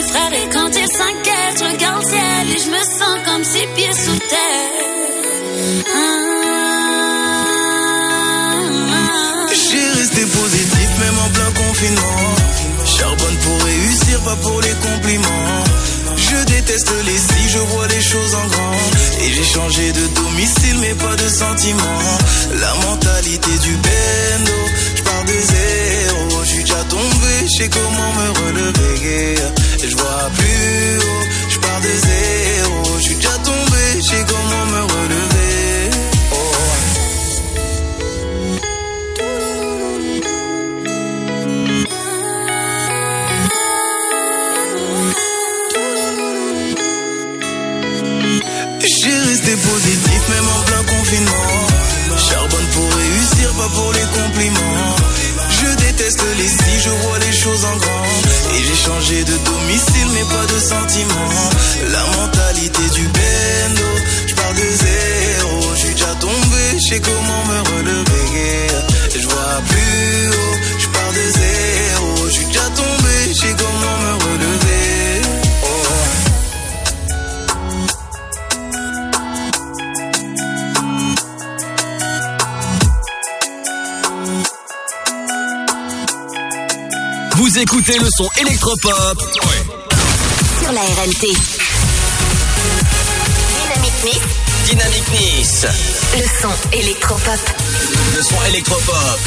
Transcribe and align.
et 0.00 0.48
quand 0.52 0.68
il 0.68 0.86
s'inquiète, 0.96 1.58
je 1.58 1.64
regarde 1.64 2.02
le 2.04 2.08
ciel 2.08 2.50
et 2.54 2.58
je 2.58 2.70
me 2.70 2.82
sens 2.98 3.18
comme 3.24 3.44
six 3.44 3.66
pieds 3.74 3.92
sous 3.92 4.18
terre. 4.18 4.88
J'ai 9.50 10.00
resté 10.00 10.24
positif 10.24 10.88
même 11.00 11.18
en 11.18 11.28
plein 11.30 11.50
confinement. 11.50 12.34
Charbonne 12.84 13.36
pour 13.38 13.62
réussir, 13.64 14.20
pas 14.20 14.36
pour 14.36 14.60
les 14.60 14.74
compliments. 14.88 15.64
Je 16.16 16.44
déteste 16.44 16.92
les 17.04 17.18
si, 17.18 17.48
je 17.48 17.58
vois 17.58 17.86
les 17.88 18.00
choses 18.00 18.34
en 18.34 18.46
grand. 18.46 18.76
Et 19.20 19.32
j'ai 19.32 19.44
changé 19.44 19.92
de 19.92 20.06
domicile, 20.14 20.78
mais 20.80 20.94
pas 20.94 21.16
de 21.16 21.28
sentiment. 21.28 21.98
La 22.60 22.74
mentalité 22.86 23.50
du 23.62 23.72
bendo, 23.72 24.58
je 25.08 25.12
pars 25.12 25.24
de 25.24 25.32
zéro. 25.32 26.44
Je 26.44 26.48
suis 26.48 26.64
déjà 26.64 26.84
tombé, 26.84 27.32
je 27.42 27.62
sais 27.62 27.68
comment 27.68 28.12
me 28.12 28.28
relever. 28.40 29.36
Je 29.82 29.96
vois 29.96 30.30
plus 30.36 30.98
haut, 30.98 31.24
je 31.48 31.58
pars 31.58 31.80
de 31.80 31.94
zéro. 32.08 32.98
Je 32.98 33.02
suis 33.02 33.14
déjà 33.14 33.36
tombé, 33.44 33.82
je 33.96 34.02
sais 34.02 34.24
comment 34.28 34.66
me 34.66 34.82
relever. 34.82 35.47
Sais 66.98 67.10
comment 67.10 67.44
me 67.46 67.58
relever. 67.70 68.68
Je 69.14 69.26
vois 69.26 69.62
plus 69.68 70.28
haut, 70.30 70.56
je 70.78 70.86
pars 70.88 71.12
de 71.12 71.30
zéro. 71.38 72.26
Je 72.26 72.32
suis 72.32 72.46
déjà 72.46 72.68
tombé, 72.70 73.14
je 73.28 73.34
sais 73.34 73.54
comment 73.56 73.98
me 73.98 74.12
relever. 74.24 75.22
Oh. 75.62 75.66
Vous 87.36 87.58
écoutez 87.58 87.98
le 87.98 88.08
son 88.16 88.28
électropop 88.40 89.22
Sur 90.60 90.72
la 90.72 90.80
RMT. 90.80 91.26
Dynamique 93.62 94.04
Nice. 94.04 94.47
Dynamique 94.68 95.10
Nice. 95.12 95.66
Le 96.12 96.26
son 96.42 96.76
électropop. 96.76 97.40
Le 98.14 98.22
son 98.22 98.36
électropop. 98.50 99.18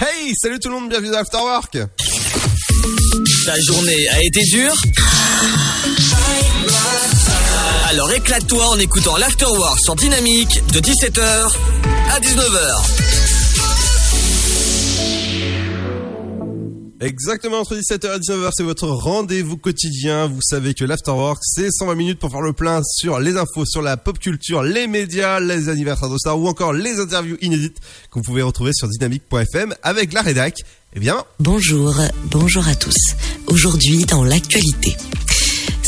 Hey, 0.00 0.32
salut 0.40 0.58
tout 0.58 0.70
le 0.70 0.76
monde, 0.76 0.88
bienvenue 0.88 1.10
dans 1.10 1.18
Afterwork. 1.18 1.76
Ta 3.44 3.60
journée 3.60 4.08
a 4.08 4.22
été 4.22 4.40
dure 4.44 4.74
Alors 7.96 8.12
éclate-toi 8.12 8.62
en 8.62 8.78
écoutant 8.78 9.16
l'Afterwork 9.16 9.80
sur 9.80 9.96
Dynamique 9.96 10.62
de 10.70 10.80
17h 10.80 11.56
à 12.10 12.20
19h. 12.20 13.00
Exactement 17.00 17.60
entre 17.60 17.74
17h 17.74 18.16
et 18.16 18.18
19h, 18.18 18.50
c'est 18.52 18.64
votre 18.64 18.86
rendez-vous 18.88 19.56
quotidien. 19.56 20.26
Vous 20.26 20.42
savez 20.42 20.74
que 20.74 20.84
l'Afterwork, 20.84 21.38
c'est 21.40 21.70
120 21.70 21.94
minutes 21.94 22.18
pour 22.18 22.30
faire 22.30 22.42
le 22.42 22.52
plein 22.52 22.82
sur 22.84 23.18
les 23.18 23.38
infos, 23.38 23.64
sur 23.64 23.80
la 23.80 23.96
pop 23.96 24.18
culture, 24.18 24.62
les 24.62 24.86
médias, 24.88 25.40
les 25.40 25.70
anniversaires 25.70 26.10
de 26.10 26.18
stars 26.18 26.38
ou 26.38 26.48
encore 26.48 26.74
les 26.74 27.00
interviews 27.00 27.38
inédites 27.40 27.78
que 28.10 28.18
vous 28.18 28.22
pouvez 28.22 28.42
retrouver 28.42 28.72
sur 28.74 28.88
dynamique.fm 28.88 29.74
avec 29.82 30.12
la 30.12 30.20
rédac. 30.20 30.58
Eh 30.94 31.00
bien, 31.00 31.24
Bonjour, 31.40 31.94
bonjour 32.30 32.68
à 32.68 32.74
tous. 32.74 33.14
Aujourd'hui 33.46 34.04
dans 34.04 34.22
l'actualité. 34.22 34.98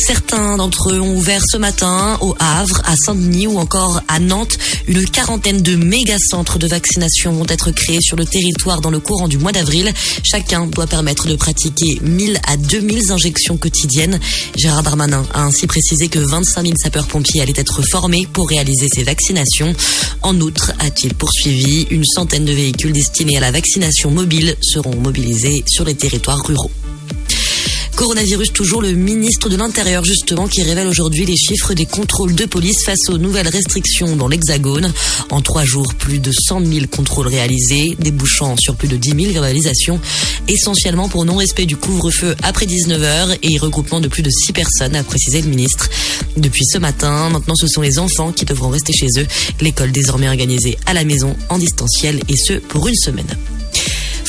Certains 0.06 0.56
d'entre 0.56 0.92
eux 0.92 1.00
ont 1.00 1.16
ouvert 1.16 1.42
ce 1.44 1.56
matin 1.56 2.19
au 2.20 2.34
Havre, 2.38 2.81
à 2.84 2.94
Saint-Denis 2.97 3.48
ou 3.48 3.59
encore 3.59 4.00
à 4.06 4.20
Nantes. 4.20 4.56
Une 4.86 5.04
quarantaine 5.04 5.60
de 5.60 5.75
méga-centres 5.75 6.59
de 6.59 6.69
vaccination 6.69 7.32
vont 7.32 7.47
être 7.48 7.72
créés 7.72 8.00
sur 8.00 8.16
le 8.16 8.25
territoire 8.25 8.81
dans 8.81 8.91
le 8.91 9.00
courant 9.00 9.26
du 9.26 9.38
mois 9.38 9.50
d'avril. 9.50 9.92
Chacun 10.22 10.66
doit 10.66 10.86
permettre 10.86 11.26
de 11.26 11.34
pratiquer 11.34 11.98
1000 12.00 12.41
à 12.47 12.56
2000 12.56 13.10
injections 13.10 13.56
quotidiennes. 13.56 14.20
Gérard 14.56 14.84
Darmanin 14.84 15.26
a 15.34 15.42
ainsi 15.42 15.66
précisé 15.66 16.09
que 16.09 16.20
25 16.20 16.62
000 16.62 16.75
sapeurs-pompiers 16.80 17.42
allaient 17.42 17.53
être 17.56 17.82
formés 17.91 18.26
pour 18.32 18.48
réaliser 18.48 18.86
ces 18.94 19.03
vaccinations. 19.03 19.75
En 20.22 20.41
outre, 20.41 20.72
a-t-il 20.78 21.15
poursuivi, 21.15 21.88
une 21.91 22.04
centaine 22.04 22.44
de 22.44 22.53
véhicules 22.53 22.92
destinés 22.92 23.36
à 23.36 23.41
la 23.41 23.50
vaccination 23.50 24.12
mobile 24.12 24.56
seront 24.62 24.97
mobilisés 24.97 25.65
sur 25.66 25.84
les 25.84 25.97
territoires 25.97 26.42
ruraux. 26.47 26.70
Coronavirus 27.98 28.53
toujours 28.53 28.81
le 28.81 28.92
ministre 28.92 29.48
de 29.48 29.56
l'Intérieur 29.56 30.04
justement 30.04 30.47
qui 30.47 30.62
révèle 30.62 30.86
aujourd'hui 30.86 31.26
les 31.26 31.36
chiffres 31.36 31.75
des 31.75 31.84
contrôles 31.84 32.32
de 32.32 32.44
police 32.44 32.84
face 32.84 33.09
aux 33.09 33.19
nouvelles 33.19 33.48
restrictions 33.48 34.14
dans 34.14 34.28
l'Hexagone. 34.28 34.92
En 35.31 35.41
trois 35.41 35.64
jours, 35.64 35.92
plus 35.94 36.20
de 36.20 36.31
100 36.31 36.64
000 36.64 36.86
contrôles 36.86 37.26
réalisés, 37.26 37.97
débouchant 37.98 38.56
sur 38.56 38.76
plus 38.76 38.86
de 38.86 38.97
10 38.97 39.20
000 39.20 39.32
verbalisations, 39.32 40.00
essentiellement 40.47 41.09
pour 41.09 41.25
non-respect 41.25 41.66
du 41.66 41.76
couvre-feu 41.76 42.36
après 42.44 42.66
19h 42.66 43.36
et 43.42 43.59
regroupement 43.59 43.98
de 43.98 44.06
plus 44.06 44.22
de 44.22 44.30
6 44.30 44.53
personnes, 44.53 44.94
a 44.94 45.03
précisé 45.03 45.42
le 45.42 45.48
ministre. 45.48 45.91
Depuis 46.36 46.66
ce 46.66 46.78
matin, 46.78 47.30
maintenant 47.30 47.56
ce 47.56 47.66
sont 47.66 47.82
les 47.82 47.98
enfants 47.98 48.30
qui 48.30 48.44
devront 48.44 48.69
rester 48.69 48.92
chez 48.92 49.09
eux. 49.19 49.26
L'école 49.60 49.91
désormais 49.91 50.28
organisée 50.28 50.78
à 50.86 50.94
la 50.94 51.03
maison 51.03 51.36
en 51.48 51.59
distanciel 51.59 52.20
et 52.28 52.36
ce 52.36 52.53
pour 52.53 52.86
une 52.86 52.94
semaine. 52.94 53.36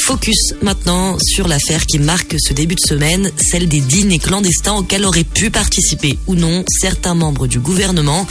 Focus 0.09 0.55
maintenant 0.63 1.19
sur 1.21 1.47
l'affaire 1.47 1.85
qui 1.85 1.99
marque 1.99 2.35
ce 2.39 2.51
début 2.51 2.73
de 2.73 2.79
semaine, 2.79 3.31
celle 3.37 3.67
des 3.67 3.79
dîners 3.79 4.17
clandestins 4.17 4.73
auxquels 4.73 5.05
auraient 5.05 5.23
pu 5.23 5.51
participer 5.51 6.17
ou 6.25 6.33
non 6.33 6.63
certains 6.67 7.13
membres 7.13 7.45
du 7.45 7.59
gouvernement. 7.59 8.25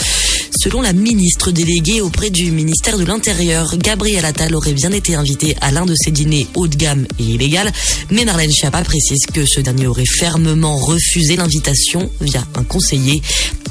Selon 0.61 0.83
la 0.83 0.93
ministre 0.93 1.53
déléguée 1.53 2.01
auprès 2.01 2.31
du 2.31 2.51
ministère 2.51 2.99
de 2.99 3.05
l'Intérieur, 3.05 3.77
Gabriel 3.77 4.25
Attal 4.25 4.57
aurait 4.57 4.73
bien 4.73 4.91
été 4.91 5.15
invité 5.15 5.55
à 5.61 5.71
l'un 5.71 5.87
de 5.87 5.95
ces 5.97 6.11
dîners 6.11 6.49
haut 6.57 6.67
de 6.67 6.75
gamme 6.75 7.07
et 7.21 7.23
illégal, 7.23 7.71
mais 8.11 8.25
Marlène 8.25 8.51
Schiappa 8.51 8.83
précise 8.83 9.27
que 9.33 9.47
ce 9.47 9.61
dernier 9.61 9.87
aurait 9.87 10.05
fermement 10.05 10.79
refusé 10.79 11.37
l'invitation 11.37 12.11
via 12.21 12.45
un 12.57 12.65
conseiller. 12.65 13.23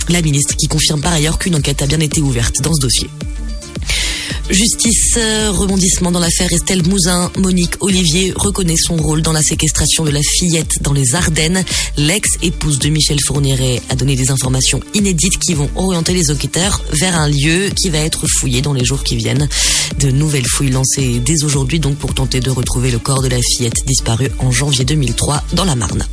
La 0.07 0.21
ministre 0.21 0.55
qui 0.55 0.67
confirme 0.67 1.01
par 1.01 1.11
ailleurs 1.11 1.37
qu'une 1.37 1.57
enquête 1.57 1.81
a 1.81 1.87
bien 1.87 1.99
été 1.99 2.21
ouverte 2.21 2.61
dans 2.61 2.73
ce 2.73 2.79
dossier. 2.79 3.09
Justice, 4.49 5.15
euh, 5.17 5.51
rebondissement 5.51 6.11
dans 6.11 6.19
l'affaire 6.19 6.51
Estelle 6.51 6.87
Mouzin. 6.87 7.31
Monique 7.37 7.75
Olivier 7.81 8.33
reconnaît 8.35 8.77
son 8.77 8.95
rôle 8.95 9.21
dans 9.21 9.31
la 9.31 9.41
séquestration 9.41 10.03
de 10.05 10.11
la 10.11 10.21
fillette 10.21 10.81
dans 10.81 10.93
les 10.93 11.15
Ardennes. 11.15 11.63
L'ex-épouse 11.97 12.79
de 12.79 12.89
Michel 12.89 13.19
Fourniret 13.25 13.81
a 13.89 13.95
donné 13.95 14.15
des 14.15 14.31
informations 14.31 14.79
inédites 14.93 15.37
qui 15.37 15.53
vont 15.53 15.69
orienter 15.75 16.13
les 16.13 16.31
enquêteurs 16.31 16.81
vers 16.93 17.19
un 17.19 17.27
lieu 17.27 17.69
qui 17.75 17.89
va 17.89 17.99
être 17.99 18.27
fouillé 18.27 18.61
dans 18.61 18.73
les 18.73 18.85
jours 18.85 19.03
qui 19.03 19.15
viennent. 19.15 19.49
De 19.99 20.11
nouvelles 20.11 20.47
fouilles 20.47 20.71
lancées 20.71 21.19
dès 21.23 21.43
aujourd'hui 21.43 21.79
donc 21.79 21.97
pour 21.97 22.13
tenter 22.13 22.39
de 22.39 22.49
retrouver 22.49 22.91
le 22.91 22.99
corps 22.99 23.21
de 23.21 23.27
la 23.27 23.39
fillette 23.41 23.85
disparue 23.85 24.31
en 24.39 24.51
janvier 24.51 24.85
2003 24.85 25.43
dans 25.53 25.65
la 25.65 25.75
Marne. 25.75 26.05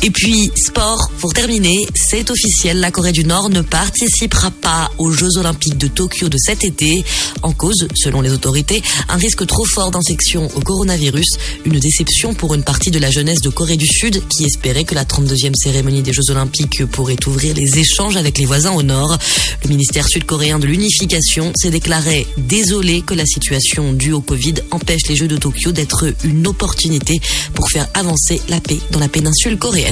Et 0.00 0.10
puis, 0.10 0.52
sport, 0.54 1.10
pour 1.18 1.34
terminer, 1.34 1.84
c'est 1.96 2.30
officiel, 2.30 2.78
la 2.78 2.92
Corée 2.92 3.10
du 3.10 3.24
Nord 3.24 3.50
ne 3.50 3.62
participera 3.62 4.52
pas 4.52 4.92
aux 4.96 5.10
Jeux 5.10 5.38
Olympiques 5.38 5.76
de 5.76 5.88
Tokyo 5.88 6.28
de 6.28 6.38
cet 6.38 6.62
été. 6.62 7.02
En 7.42 7.50
cause, 7.50 7.88
selon 7.96 8.20
les 8.20 8.30
autorités, 8.30 8.80
un 9.08 9.16
risque 9.16 9.44
trop 9.44 9.64
fort 9.64 9.90
d'infection 9.90 10.48
au 10.54 10.60
coronavirus, 10.60 11.26
une 11.64 11.80
déception 11.80 12.32
pour 12.32 12.54
une 12.54 12.62
partie 12.62 12.92
de 12.92 13.00
la 13.00 13.10
jeunesse 13.10 13.40
de 13.40 13.48
Corée 13.48 13.76
du 13.76 13.86
Sud 13.86 14.22
qui 14.28 14.44
espérait 14.44 14.84
que 14.84 14.94
la 14.94 15.04
32e 15.04 15.54
cérémonie 15.56 16.02
des 16.02 16.12
Jeux 16.12 16.30
Olympiques 16.30 16.84
pourrait 16.86 17.16
ouvrir 17.26 17.54
les 17.54 17.78
échanges 17.80 18.16
avec 18.16 18.38
les 18.38 18.46
voisins 18.46 18.74
au 18.74 18.84
Nord. 18.84 19.18
Le 19.64 19.68
ministère 19.68 20.06
sud-coréen 20.06 20.60
de 20.60 20.66
l'unification 20.66 21.52
s'est 21.60 21.70
déclaré 21.70 22.24
désolé 22.36 23.02
que 23.02 23.14
la 23.14 23.26
situation 23.26 23.92
due 23.92 24.12
au 24.12 24.20
Covid 24.20 24.54
empêche 24.70 25.08
les 25.08 25.16
Jeux 25.16 25.28
de 25.28 25.36
Tokyo 25.36 25.72
d'être 25.72 26.14
une 26.22 26.46
opportunité 26.46 27.20
pour 27.54 27.68
faire 27.68 27.88
avancer 27.94 28.40
la 28.48 28.60
paix 28.60 28.78
dans 28.92 29.00
la 29.00 29.08
péninsule 29.08 29.58
coréenne. 29.58 29.87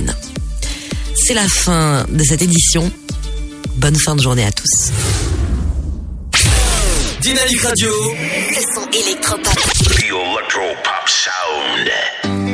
C'est 1.14 1.34
la 1.34 1.48
fin 1.48 2.04
de 2.08 2.22
cette 2.22 2.42
édition. 2.42 2.90
Bonne 3.76 3.96
fin 3.96 4.14
de 4.14 4.22
journée 4.22 4.44
à 4.44 4.52
tous. 4.52 4.90
Dynamique 7.20 7.60
Radio. 7.62 7.90
Le 8.50 8.74
son 8.74 8.90
électropop. 8.90 9.54
The 9.54 10.04
Electro 10.04 10.60
Pop 10.84 11.08
Sound. 11.08 12.45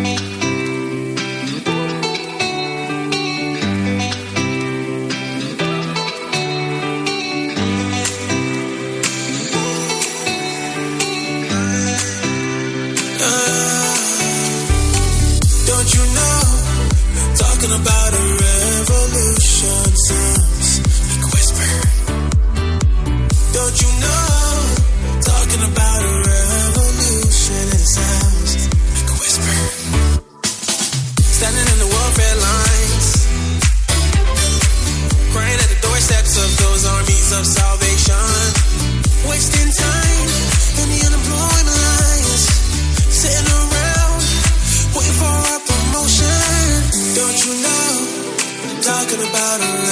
about 17.81 18.13
a 18.13 18.25
revolution 18.45 19.85
sounds 20.09 20.69
like 21.09 21.25
a 21.25 21.31
whisper. 21.33 21.73
Don't 23.57 23.77
you 23.83 23.91
know? 24.03 24.53
Talking 25.25 25.63
about 25.73 26.01
a 26.03 26.13
revolution 26.33 27.67
sounds 27.97 28.53
like 28.93 29.09
a 29.09 29.17
whisper. 29.23 29.57
Standing 31.39 31.69
in 31.73 31.79
the 31.81 31.89
warfare 31.89 32.37
lines, 32.49 33.09
crying 35.33 35.61
at 35.65 35.69
the 35.73 35.79
doorsteps 35.81 36.37
of 36.45 36.51
those 36.61 36.83
armies 36.85 37.33
of 37.33 37.47
salvation, 37.47 38.29
wasting 39.29 39.71
time 39.73 40.29
in 40.83 40.89
the 40.93 41.01
unemployed. 41.07 41.52
about 49.23 49.61
a 49.61 49.92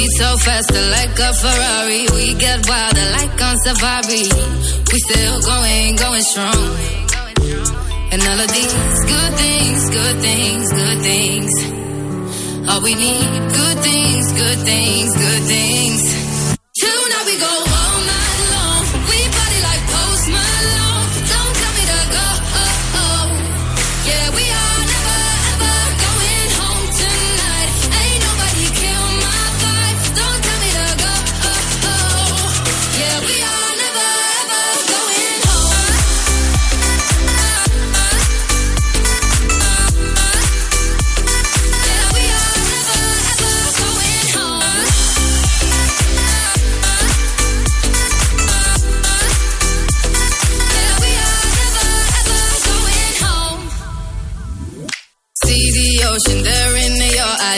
Speed 0.00 0.12
so 0.16 0.36
fast, 0.38 0.72
like 0.72 1.18
a 1.18 1.30
Ferrari. 1.34 2.06
We 2.14 2.32
get 2.32 2.66
wilder, 2.66 3.06
like 3.20 3.36
on 3.42 3.56
safari. 3.58 4.24
We 4.90 4.98
still 5.08 5.42
going, 5.42 5.96
going 5.96 6.22
strong. 6.22 6.56
And 8.10 8.22
all 8.22 8.40
of 8.40 8.48
these 8.48 9.04
good 9.12 9.32
things, 9.36 9.90
good 9.90 10.16
things, 10.22 10.72
good 10.72 10.98
things. 11.02 11.52
All 12.70 12.80
we 12.80 12.94
need, 12.94 13.28
good 13.52 13.78
things, 13.84 14.32
good 14.32 14.58
things, 14.64 15.16
good 15.16 15.42
things. 15.42 15.69